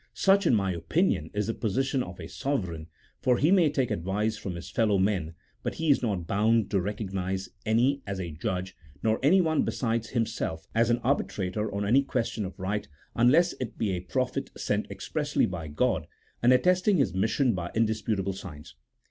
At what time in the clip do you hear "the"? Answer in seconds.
1.45-1.53